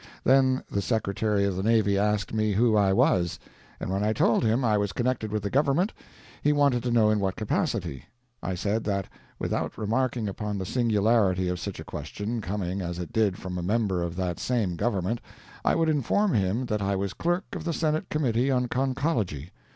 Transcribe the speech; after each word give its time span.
Then 0.23 0.63
the 0.67 0.81
Secretary 0.81 1.45
of 1.45 1.55
the 1.55 1.61
Navy 1.61 1.95
asked 1.95 2.33
me 2.33 2.53
who 2.53 2.75
I 2.75 2.91
was; 2.91 3.37
and 3.79 3.91
when 3.91 4.03
I 4.03 4.13
told 4.13 4.43
him 4.43 4.65
I 4.65 4.75
was 4.75 4.93
connected 4.93 5.31
with 5.31 5.43
the 5.43 5.51
government, 5.51 5.93
he 6.41 6.51
wanted 6.51 6.81
to 6.81 6.89
know 6.91 7.11
in 7.11 7.19
what 7.19 7.35
capacity. 7.35 8.05
I 8.41 8.55
said 8.55 8.83
that, 8.85 9.07
without 9.37 9.77
remarking 9.77 10.27
upon 10.27 10.57
the 10.57 10.65
singularity 10.65 11.49
of 11.49 11.59
such 11.59 11.79
a 11.79 11.83
question, 11.85 12.41
coming, 12.41 12.81
as 12.81 12.97
it 12.97 13.13
did, 13.13 13.37
from 13.37 13.59
a 13.59 13.61
member 13.61 14.01
of 14.01 14.15
that 14.15 14.39
same 14.39 14.75
government, 14.75 15.21
I 15.63 15.75
would 15.75 15.87
inform 15.87 16.33
him 16.33 16.65
that 16.65 16.81
I 16.81 16.95
was 16.95 17.13
clerk 17.13 17.45
of 17.53 17.63
the 17.63 17.71
Senate 17.71 18.09
Committee 18.09 18.49
on 18.49 18.69
Conchology. 18.69 19.51